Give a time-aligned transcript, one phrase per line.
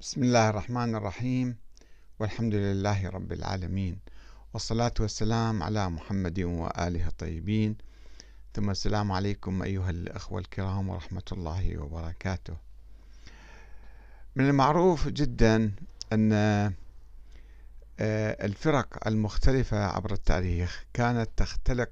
[0.00, 1.56] بسم الله الرحمن الرحيم.
[2.18, 3.98] والحمد لله رب العالمين.
[4.54, 7.76] والصلاة والسلام على محمد وآله الطيبين.
[8.54, 12.56] ثم السلام عليكم أيها الأخوة الكرام ورحمة الله وبركاته.
[14.36, 15.72] من المعروف جدا
[16.12, 16.72] أن آه،
[18.44, 21.88] الفرق المختلفة عبر التاريخ كانت تختلق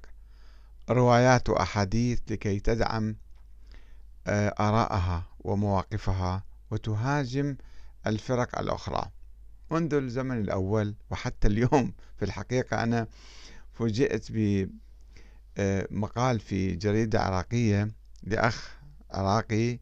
[0.89, 3.15] روايات وأحاديث لكي تدعم
[4.27, 7.55] آه، آراءها ومواقفها وتهاجم
[8.07, 9.11] الفرق الأخرى.
[9.71, 13.07] منذ الزمن الأول وحتى اليوم في الحقيقة أنا
[13.73, 14.31] فوجئت
[15.57, 17.91] بمقال في جريدة عراقية
[18.23, 18.77] لأخ
[19.11, 19.79] عراقي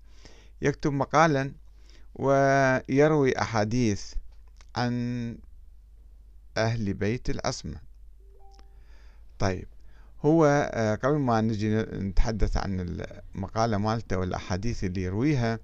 [0.62, 1.52] يكتب مقالا
[2.16, 4.14] ويروي أحاديث
[4.76, 5.38] عن
[6.58, 7.78] أهل بيت العصمة
[9.40, 9.68] طيب
[10.22, 12.80] هو آه، قبل ما نجي نتحدث عن
[13.36, 15.60] المقالة مالته والأحاديث اللي يرويها آه،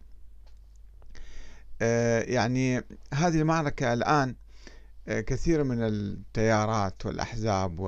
[2.21, 2.83] يعني
[3.13, 4.35] هذه المعركة الآن
[5.09, 7.79] آه، كثير من التيارات والأحزاب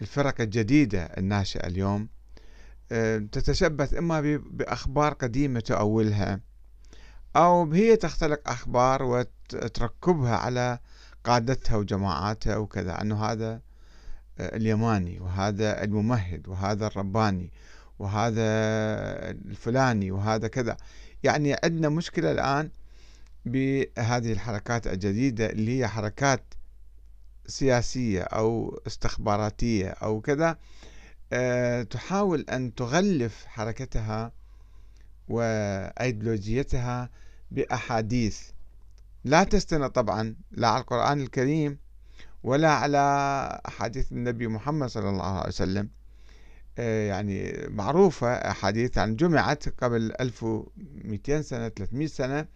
[0.00, 2.08] والفرق الجديدة الناشئة اليوم
[2.92, 6.40] آه، تتشبث إما بأخبار قديمة تؤولها
[7.36, 10.78] أو هي تختلق أخبار وتركبها على
[11.24, 13.60] قادتها وجماعاتها وكذا أنه هذا
[14.40, 17.52] اليماني وهذا الممهد وهذا الرباني
[17.98, 18.42] وهذا
[19.30, 20.76] الفلاني وهذا كذا.
[21.22, 22.70] يعني عندنا مشكلة الآن
[23.46, 26.54] بهذه الحركات الجديدة اللي هي حركات
[27.46, 30.58] سياسية أو استخباراتية أو كذا
[31.32, 34.32] أه تحاول أن تغلف حركتها
[35.28, 37.10] وأيديولوجيتها
[37.50, 38.40] بأحاديث.
[39.24, 41.78] لا تستند طبعا لا على القرآن الكريم
[42.42, 42.98] ولا على
[43.68, 45.84] أحاديث النبي محمد صلى الله عليه وسلم.
[45.84, 45.99] آه،
[46.78, 52.46] يعني معروفة أحاديث عن جمعت قبل 1200 سنة 300 سنة.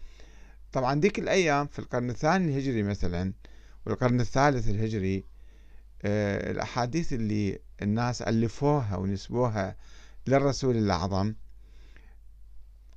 [0.73, 3.33] طبعا ديك الأيام في القرن الثاني الهجري مثلا
[3.87, 5.25] والقرن الثالث الهجري
[6.03, 9.77] آه، الأحاديث اللي الناس ألفوها ونسبوها
[10.27, 11.35] للرسول الأعظم.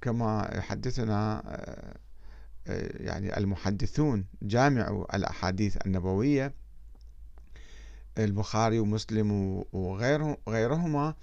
[0.02, 1.44] كما يحدثنا
[2.68, 6.54] آه، يعني المحدثون جامعوا الأحاديث النبوية.
[8.24, 11.16] البخاري ومسلم وغيرهما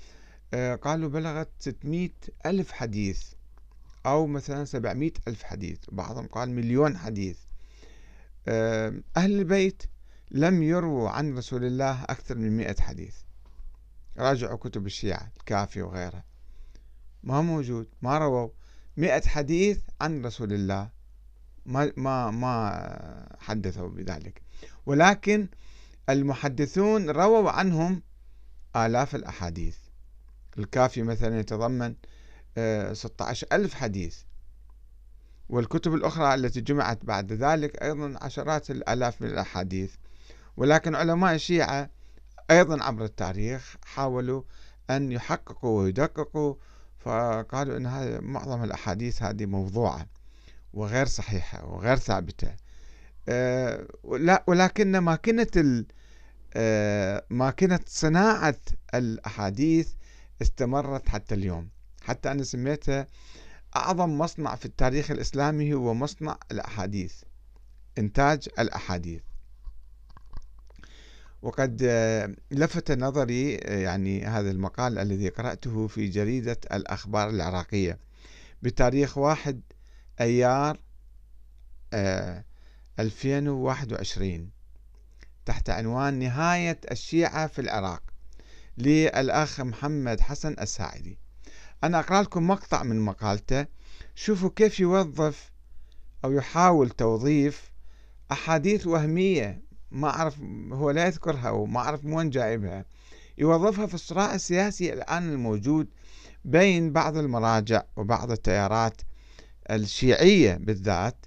[0.54, 2.10] آه، قالوا بلغت 600
[2.46, 3.22] ألف حديث
[4.06, 7.38] أو مثلا 700 ألف حديث بعضهم قال مليون حديث.
[8.48, 9.82] آه، أهل البيت
[10.30, 13.16] لم يرووا عن رسول الله أكثر من 100 حديث.
[14.18, 16.24] راجعوا كتب الشيعة الكافي وغيرها.
[17.22, 18.48] ما موجود ما رووا
[18.96, 20.90] 100 حديث عن رسول الله.
[21.66, 24.42] ما ما ما حدثوا بذلك.
[24.86, 25.48] ولكن
[26.10, 28.02] المحدثون رووا عنهم
[28.76, 29.76] آلاف الأحاديث.
[30.58, 31.94] الكافي مثلا يتضمن
[32.92, 34.18] 16 آه، ألف حديث.
[35.48, 39.94] والكتب الأخرى التي جمعت بعد ذلك أيضا عشرات الآلاف من الأحاديث.
[40.56, 41.90] ولكن علماء الشيعة
[42.50, 44.42] أيضا عبر التاريخ حاولوا
[44.90, 46.54] أن يحققوا ويدققوا
[46.98, 50.06] فقالوا أن هذه معظم الأحاديث هذه موضوعة
[50.72, 52.63] وغير صحيحة وغير ثابتة.
[54.46, 55.84] ولكن ماكنة
[56.56, 58.56] آه، ماكنة صناعة
[58.94, 59.92] الأحاديث
[60.42, 61.68] استمرت حتى اليوم.
[62.02, 63.06] حتى أنا سميتها
[63.76, 67.14] أعظم مصنع في التاريخ الإسلامي هو مصنع الأحاديث
[67.98, 69.22] إنتاج الأحاديث.
[71.42, 77.98] وقد آه، لفت نظري يعني هذا المقال الذي قرأته في جريدة الأخبار العراقية
[78.62, 79.60] بتاريخ واحد
[80.20, 80.78] أيار
[83.00, 84.50] 2021
[85.46, 88.02] تحت عنوان نهاية الشيعة في العراق
[88.78, 91.18] للأخ محمد حسن الساعدي.
[91.84, 93.66] أنا أقرأ لكم مقطع من مقالته
[94.14, 95.52] شوفوا كيف يوظف
[96.24, 97.72] أو يحاول توظيف
[98.32, 100.40] أحاديث وهمية ما أعرف
[100.72, 102.84] هو لا يذكرها وما أعرف من وين جايبها.
[103.38, 105.88] يوظفها في الصراع السياسي الآن الموجود
[106.44, 109.02] بين بعض المراجع وبعض التيارات
[109.70, 111.26] الشيعية بالذات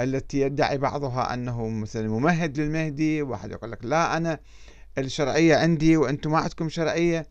[0.00, 4.40] التي يدعي بعضها أنه مثلا ممهد للمهدي واحد يقول لك لا أنا
[4.98, 7.26] الشرعية عندي وأنتم ما عندكم شرعية.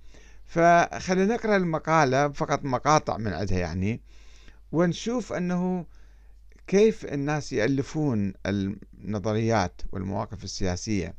[0.46, 4.02] فخلينا نقرأ المقالة فقط مقاطع من عندها يعني
[4.72, 5.86] ونشوف أنه
[6.68, 11.16] كيف الناس يألفون النظريات والمواقف السياسية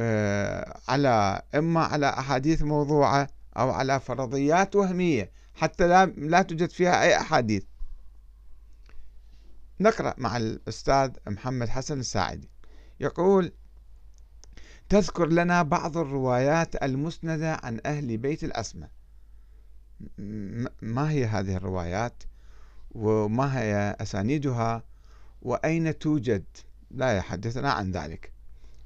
[0.00, 7.02] آه، على إما على أحاديث موضوعة أو على فرضيات وهمية حتى لا, لا توجد فيها
[7.02, 7.62] أي أحاديث.
[9.80, 12.50] نقرأ مع الأستاذ محمد حسن الساعدي.
[13.00, 13.52] يقول
[14.88, 18.88] تذكر لنا بعض الروايات المسندة عن أهل بيت الأسمة
[20.82, 22.22] ما هي هذه الروايات؟
[22.90, 24.84] وما هي أسانيدها؟
[25.42, 26.44] وأين توجد؟
[26.90, 28.32] لا يحدثنا عن ذلك.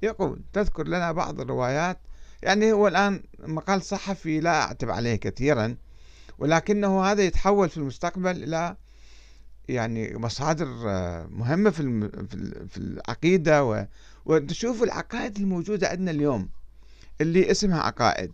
[0.01, 1.99] يقول تذكر لنا بعض الروايات.
[2.43, 5.77] يعني هو الآن مقال صحفي لا أعتب عليه كثيرا
[6.37, 8.77] ولكنه هذا يتحول في المستقبل إلى
[9.69, 10.67] يعني مصادر
[11.29, 12.09] مهمة في
[12.69, 13.87] في العقيدة
[14.25, 16.49] وتشوف العقائد الموجودة عندنا اليوم
[17.21, 18.31] اللي اسمها عقائد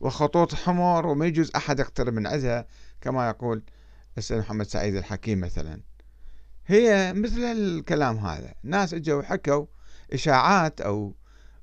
[0.00, 2.66] وخطوط حمر وما يجوز أحد يقترب من عندها
[3.00, 3.62] كما يقول
[4.18, 5.80] السيد محمد سعيد الحكيم مثلا.
[6.66, 9.66] هي مثل الكلام هذا ناس إجوا وحكوا
[10.12, 11.14] إشاعات أو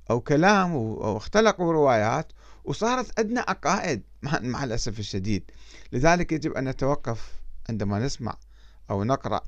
[0.09, 2.31] أو كلام أو اختلقوا روايات
[2.63, 5.51] وصارت عندنا عقائد مع الأسف الشديد.
[5.91, 7.31] لذلك يجب أن نتوقف
[7.69, 8.37] عندما نسمع
[8.89, 9.41] أو نقرأ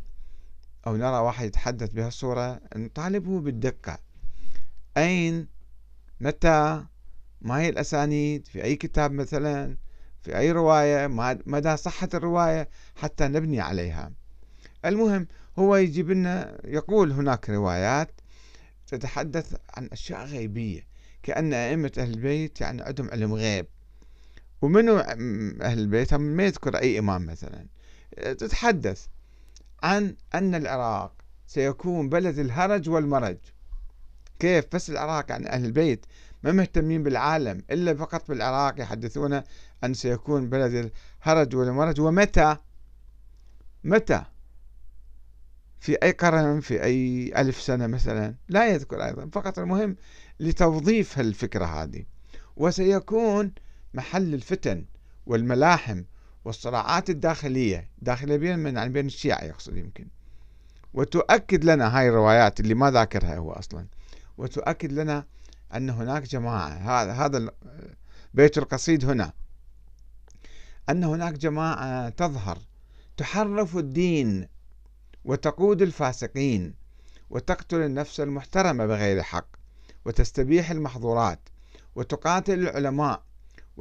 [0.87, 3.97] أو نرى واحد يتحدث بهالصورة نطالبه بالدقة.
[4.97, 5.47] أين؟
[6.19, 6.85] متى؟
[7.41, 9.77] ما هي الأسانيد؟ في أي كتاب مثلا؟
[10.21, 11.07] في أي رواية؟
[11.45, 14.11] مدى صحة الرواية؟ حتى نبني عليها.
[14.85, 15.27] المهم
[15.59, 18.21] هو يجيب لنا يقول هناك روايات
[18.87, 20.87] تتحدث عن أشياء غيبية
[21.23, 23.67] كأن أئمة أهل البيت يعني عندهم علم غيب.
[24.61, 27.65] ومنو أهل البيت؟ هم ما يذكر أي إمام مثلا.
[28.17, 29.07] تتحدث.
[29.83, 31.13] عن أن العراق
[31.47, 33.37] سيكون بلد الهرج والمرج.
[34.39, 36.05] كيف؟ بس العراق يعني أهل البيت
[36.43, 39.41] ما مهتمين بالعالم إلا فقط بالعراق يحدثون
[39.83, 40.91] أن سيكون بلد
[41.25, 42.01] الهرج والمرج.
[42.01, 42.57] ومتى؟
[43.83, 44.23] متى؟
[45.79, 49.29] في أي قرن في أي ألف سنة مثلا؟ لا يذكر أيضا.
[49.31, 49.95] فقط المهم
[50.39, 52.05] لتوظيف الفكرة هذه.
[52.57, 53.51] وسيكون
[53.93, 54.85] محل الفتن
[55.25, 56.03] والملاحم
[56.45, 60.07] والصراعات الداخلية داخلية بين من يعني بين الشيعة يقصد يمكن.
[60.93, 63.85] وتؤكد لنا هاي الروايات اللي ما ذاكرها هو أصلا.
[64.37, 65.25] وتؤكد لنا
[65.75, 67.51] أن هناك جماعة هذا هذا
[68.33, 69.33] بيت القصيد هنا.
[70.89, 72.57] أن هناك جماعة تظهر
[73.17, 74.47] تحرف الدين
[75.25, 76.73] وتقود الفاسقين
[77.29, 79.47] وتقتل النفس المحترمة بغير حق
[80.05, 81.39] وتستبيح المحظورات
[81.95, 83.23] وتقاتل العلماء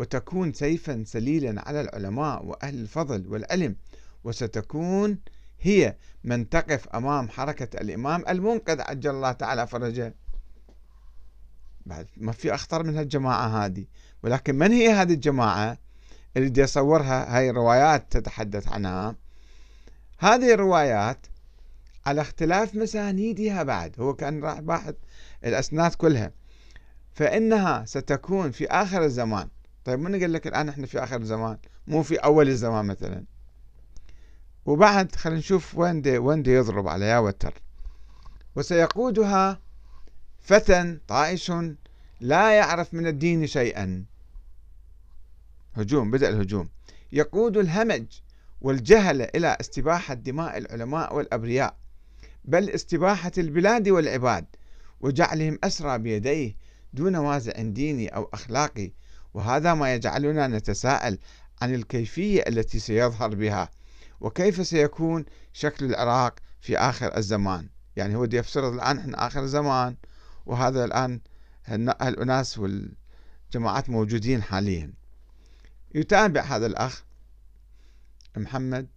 [0.00, 3.76] وتكون سيفا سليلا على العلماء وأهل الفضل والعلم
[4.24, 5.18] وستكون
[5.60, 10.14] هي من تقف أمام حركة الإمام المنقذ عجل الله تعالى فرجه.
[11.86, 13.84] بعد ما في أخطر من هالجماعة هذه.
[14.22, 15.78] ولكن من هي هذه الجماعة؟
[16.36, 19.16] اللي يصورها هاي الروايات تتحدث عنها.
[20.18, 21.26] هذه الروايات
[22.06, 24.94] على اختلاف مسانيدها بعد هو كان راح باحث
[25.44, 26.32] الأسناد كلها.
[27.14, 29.48] فإنها ستكون في آخر الزمان.
[29.84, 33.24] طيب من قال لك الآن إحنا في آخر الزمان؟ مو في أول الزمان مثلا.
[34.66, 37.54] وبعد خلينا نشوف وين دي وين دي يضرب على يا وتر.
[38.56, 39.60] وسيقودها
[40.40, 41.52] فتى طائش
[42.20, 44.04] لا يعرف من الدين شيئا.
[45.74, 46.68] هجوم بدأ الهجوم.
[47.12, 48.06] يقود الهمج
[48.60, 51.76] والجهل إلى استباحة دماء العلماء والأبرياء
[52.44, 54.46] بل استباحة البلاد والعباد
[55.00, 56.56] وجعلهم أسرى بيديه
[56.92, 58.92] دون وازع ديني أو أخلاقي.
[59.34, 61.18] وهذا ما يجعلنا نتساءل
[61.62, 63.70] عن الكيفية التي سيظهر بها
[64.20, 67.68] وكيف سيكون شكل العراق في آخر الزمان.
[67.96, 69.96] يعني هو يفترض الآن إحنا آخر الزمان
[70.46, 71.20] وهذا الآن
[72.02, 74.92] الأناس والجماعات موجودين حاليا.
[75.94, 77.04] يتابع هذا الأخ
[78.36, 78.88] محمد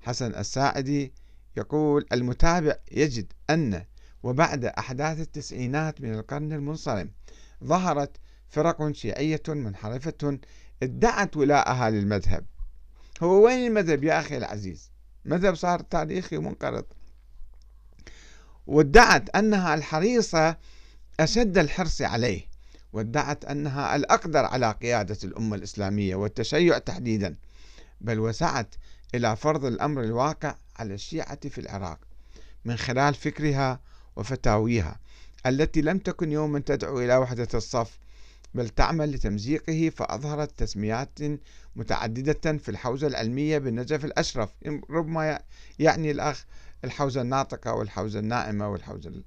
[0.00, 1.12] حسن الساعدي
[1.56, 3.84] يقول المتابع يجد أن
[4.22, 7.10] وبعد أحداث التسعينات من القرن المنصرم
[7.64, 8.16] ظهرت
[8.48, 10.38] فرق شيعية منحرفة
[10.82, 12.46] ادعت ولاءها للمذهب.
[13.22, 14.90] هو وين المذهب يا أخي العزيز؟
[15.24, 16.84] مذهب صار تاريخي ومنقرض
[18.66, 20.56] وادعت أنها الحريصة
[21.20, 22.46] أشد الحرص عليه.
[22.92, 27.36] وادعت أنها الأقدر على قيادة الأمة الإسلامية والتشيع تحديدا.
[28.00, 28.74] بل وسعت
[29.14, 31.98] إلى فرض الأمر الواقع على الشيعة في العراق
[32.64, 33.80] من خلال فكرها
[34.16, 35.00] وفتاويها
[35.46, 37.98] التي لم تكن يوما تدعو إلى وحدة الصف
[38.56, 41.18] بل تعمل لتمزيقه فأظهرت تسميات
[41.76, 44.50] متعددة في الحوزة العلمية بالنجف الأشرف.
[44.90, 45.38] ربما
[45.78, 46.44] يعني الأخ
[46.84, 49.22] الحوزة الناطقة والحوزة النائمة والحوزة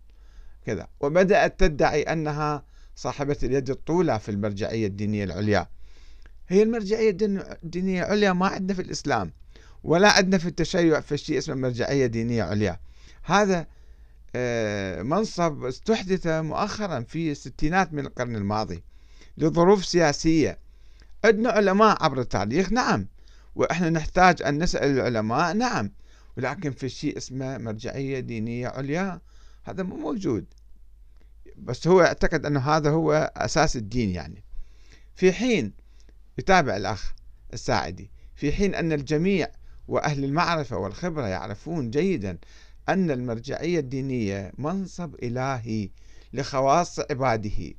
[0.65, 0.88] كذا.
[1.00, 2.63] وبدأت تدعي أنها
[2.95, 5.67] صاحبة اليد الطولى في المرجعية الدينية العليا.
[6.48, 7.17] هي المرجعية
[7.63, 9.31] الدينية العليا ما عندنا في الإسلام
[9.83, 12.79] ولا عندنا في التشيع في شيء اسمه مرجعية دينية عليا.
[13.24, 13.67] هذا
[14.36, 18.83] آه، منصب استحدث مؤخرا في الستينات من القرن الماضي.
[19.39, 20.60] لظروف سياسية.
[21.25, 23.08] عندنا علماء عبر التاريخ نعم.
[23.55, 25.91] وإحنا نحتاج أن نسأل العلماء نعم.
[26.38, 29.22] ولكن في شيء اسمه مرجعية دينية عليا
[29.63, 30.46] هذا مو موجود.
[31.58, 34.43] بس هو أعتقد أنه هذا هو أساس الدين يعني.
[35.15, 35.74] في حين
[36.38, 37.13] يتابع الأخ
[37.53, 39.48] الساعدي في حين أن الجميع
[39.88, 42.38] وأهل المعرفة والخبرة يعرفون جيدا
[42.89, 45.89] أن المرجعية الدينية منصب إلهي
[46.34, 47.74] لخواص عباده.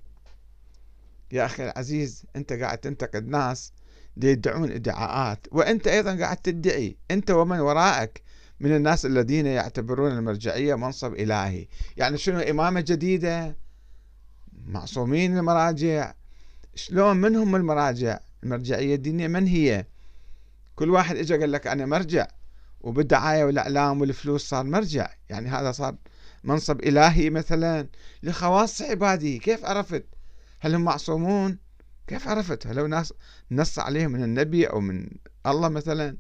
[1.33, 3.73] يا أخي العزيز أنت قاعد تنتقد ناس
[4.17, 8.23] يدعون إدعاءات وأنت أيضا قاعد تدعي أنت ومن وراءك
[8.61, 11.67] من الناس الذين يعتبرون المرجعية منصب إلهي.
[11.97, 13.57] يعني شنو إمامة جديدة؟
[14.67, 16.15] معصومين المراجع؟
[16.75, 19.87] شلون من هم المراجع؟ المرجعية الدينية من هي؟
[20.77, 22.27] كل واحد اجى قال لك أنا مرجع
[22.81, 25.11] وبالدعاية والإعلام والفلوس صار مرجع.
[25.29, 25.97] يعني هذا صار
[26.45, 27.89] منصب إلهي مثلا
[28.23, 29.39] لخواص عبادي.
[29.39, 30.05] كيف عرفت؟
[30.61, 31.59] هل هم معصومون؟
[32.07, 33.14] كيف عرفت؟ هل هو ناس
[33.50, 35.11] نص عليهم من النبي أو من
[35.47, 36.17] الله مثلا؟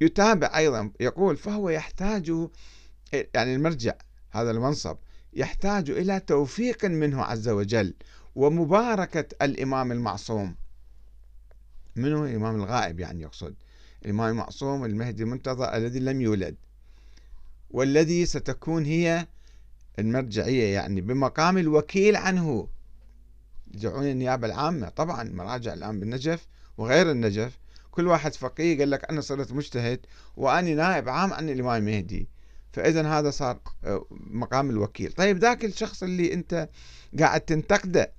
[0.00, 2.48] يتابع أيضا يقول فهو يحتاج
[3.12, 3.94] يعني المرجع
[4.30, 4.96] هذا المنصب
[5.32, 7.94] يحتاج إلى توفيق منه عز وجل
[8.34, 10.56] ومباركة الإمام المعصوم.
[11.96, 13.54] منه الإمام الغائب يعني يقصد.
[14.04, 16.56] الإمام المعصوم المهدي المنتظر الذي لم يولد.
[17.70, 19.26] والذي ستكون هي
[20.00, 22.68] المرجعية يعني بمقام الوكيل عنه.
[23.74, 26.46] يدعون النيابة العامة طبعا مراجع الآن بالنجف
[26.78, 27.58] وغير النجف.
[27.90, 30.00] كل واحد فقيه قال لك أنا صرت مجتهد
[30.36, 32.28] وأني نائب عام عن الإمام المهدي
[32.72, 35.12] فإذا هذا صار آه، مقام الوكيل.
[35.12, 36.68] طيب ذاك الشخص اللي أنت
[37.18, 38.12] قاعد تنتقده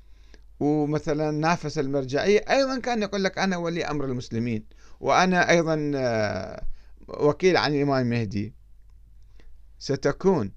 [0.60, 4.66] ومثلا نافس المرجعية أيضا كان يقول لك أنا ولي أمر المسلمين
[5.00, 6.66] وأنا أيضا آه،
[7.08, 8.54] وكيل عن الإمام المهدي
[9.80, 10.52] ستكون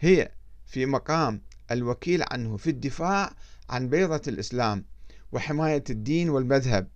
[0.00, 0.32] هي
[0.70, 3.32] في مقام الوكيل عنه في الدفاع
[3.70, 4.84] عن بيضة الإسلام
[5.32, 6.88] وحماية الدين والمذهب.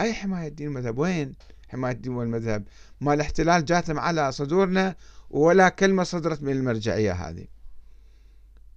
[0.00, 1.34] أي حماية الدين والمذهب؟ وين
[1.68, 2.68] حماية الدين والمذهب؟
[3.00, 4.96] ما الاحتلال جاتم على صدورنا
[5.30, 7.46] ولا كلمة صدرت من المرجعية هذه.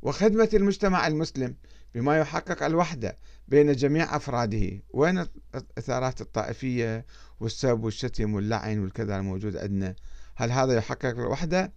[0.02, 1.56] وخدمة المجتمع المسلم
[1.96, 3.18] بما يحقق الوحدة
[3.48, 4.82] بين جميع أفراده.
[4.90, 7.06] وين الإثارات الطائفية
[7.40, 9.96] والسب والشتم واللعن والكذا الموجود عندنا؟
[10.36, 11.74] هل هذا يحقق الوحدة؟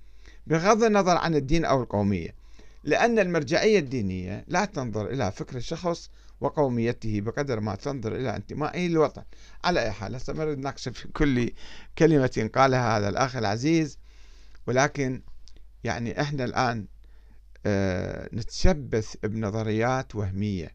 [0.47, 2.44] بغض النظر عن الدين أو القومية.
[2.85, 6.11] لأن المرجعية الدينية لا تنظر إلى فكر الشخص
[6.41, 9.23] وقوميته بقدر ما تنظر إلى انتمائه للوطن.
[9.65, 11.51] على أي حال هسه نناقش في كل
[11.99, 13.99] كلمة قالها هذا الأخ العزيز
[14.67, 15.23] ولكن
[15.85, 16.87] يعني إحنا الآن
[17.67, 20.75] آه، نتشبث بنظريات وهمية.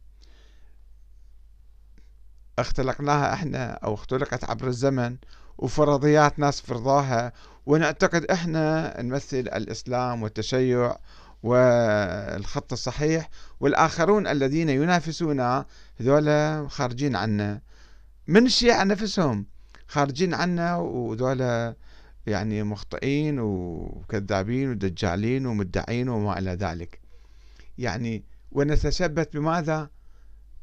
[2.59, 5.17] اختلقناها إحنا أو اختلقت عبر الزمن
[5.57, 7.33] وفرضيات ناس فرضاها
[7.65, 10.95] ونعتقد إحنا نمثل الإسلام والتشيع
[11.43, 13.29] والخط الصحيح
[13.59, 15.65] والآخرون الذين ينافسونا
[15.99, 17.61] هذولا خارجين عنا.
[18.27, 19.45] من الشيعة نفسهم
[19.87, 21.75] خارجين عنا وذولا
[22.27, 26.99] يعني مخطئين وكذابين ودجالين ومدعين وما إلى ذلك.
[27.77, 29.89] يعني ونتشبث بماذا؟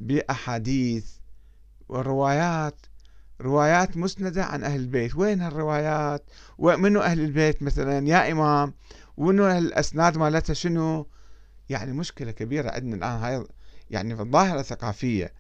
[0.01, 1.07] بأحاديث
[1.89, 2.87] وروايات.
[3.41, 5.17] روايات مسندة عن أهل البيت.
[5.17, 8.75] وين هالروايات؟ ومنو أهل البيت؟ مثلا يا إمام.
[9.17, 11.07] وإنه الأسناد مالتها شنو؟
[11.69, 13.11] يعني مشكلة كبيرة عندنا الآن.
[13.11, 13.47] هاي
[13.91, 15.33] يعني في الظاهرة الثقافية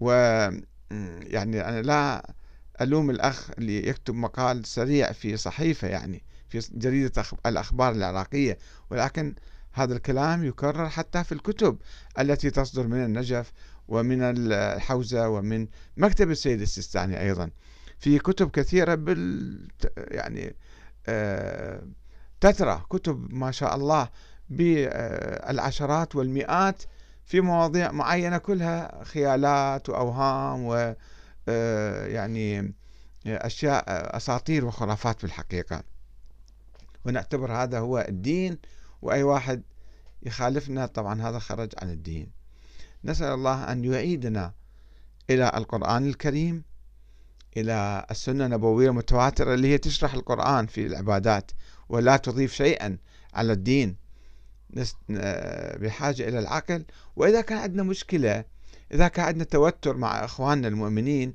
[0.00, 0.10] و
[1.34, 2.34] يعني أنا لا
[2.80, 8.58] ألوم الأخ اللي يكتب مقال سريع في صحيفة يعني في جريدة الأخبار العراقية.
[8.90, 9.34] ولكن
[9.72, 11.78] هذا الكلام يكرر حتى في الكتب
[12.18, 13.52] التي تصدر من النجف
[13.88, 15.66] ومن الحوزة ومن
[15.96, 17.50] مكتب السيد السيستاني أيضا.
[17.98, 20.56] في كتب كثيرة بال يعني
[21.06, 21.82] آه
[22.44, 24.08] تترى كتب ما شاء الله
[24.48, 26.82] بالعشرات والمئات
[27.24, 30.94] في مواضيع معينة كلها خيالات وأوهام و
[31.48, 32.74] آه، يعني
[33.26, 33.84] أشياء
[34.16, 35.82] أساطير وخرافات في الحقيقة
[37.04, 38.58] ونعتبر هذا هو الدين
[39.02, 39.62] وأي واحد
[40.22, 42.30] يخالفنا طبعا هذا خرج عن الدين.
[43.04, 44.52] نسأل الله أن يعيدنا
[45.30, 46.62] إلى القرآن الكريم
[47.56, 51.50] إلى السنة النبوية المتواترة اللي هي تشرح القرآن في العبادات.
[51.88, 52.98] ولا تضيف شيئا
[53.34, 53.96] على الدين.
[55.80, 56.84] بحاجة إلى العقل.
[57.16, 58.44] وإذا كان عندنا مشكلة
[58.92, 61.34] إذا كان عندنا توتر مع إخواننا المؤمنين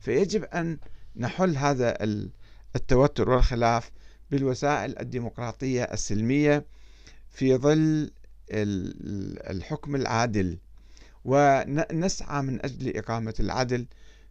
[0.00, 0.78] فيجب أن
[1.16, 1.96] نحل هذا
[2.76, 3.90] التوتر والخلاف
[4.30, 6.66] بالوسائل الديمقراطية السلمية
[7.30, 8.10] في ظل
[9.50, 10.58] الحكم العادل.
[11.24, 13.86] ونسعى من أجل إقامة العدل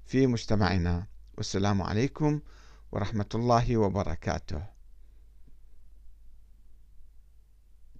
[0.06, 1.08] في مجتمعنا.
[1.38, 2.40] والسلام عليكم
[2.92, 4.79] ورحمة الله وبركاته.